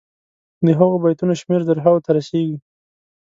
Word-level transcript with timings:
د 0.65 0.67
هغو 0.79 0.95
بیتونو 1.03 1.33
شمېر 1.41 1.61
زرهاوو 1.67 2.03
ته 2.05 2.09
رسيږي. 2.17 2.57